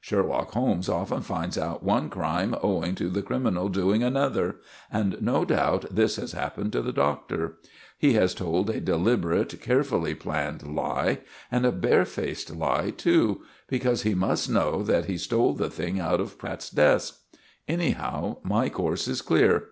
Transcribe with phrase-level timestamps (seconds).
[0.00, 4.56] Sherlock Holmes often finds out one crime owing to the criminal doing another,
[4.90, 7.58] and no doubt this has happened to the Doctor.
[7.98, 11.18] He has told a deliberate, carefully planned lie,
[11.50, 16.22] and a barefaced lie too; because he must know that he stole the thing out
[16.22, 17.18] of Pratt's desk.
[17.68, 19.64] Anyhow, my course is clear."